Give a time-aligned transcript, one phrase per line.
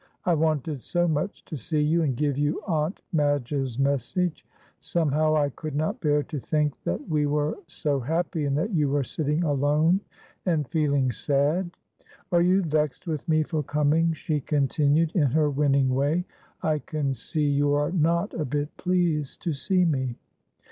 [0.25, 4.43] "I wanted so much to see you and give you Aunt Madge's message.
[4.79, 8.89] Somehow I could not bear to think that we were so happy and that you
[8.89, 9.99] were sitting alone
[10.43, 11.77] and feeling sad.
[12.31, 16.25] Are you vexed with me for coming?" she continued, in her winning way;
[16.63, 20.15] "I can see you are not a bit pleased to see me."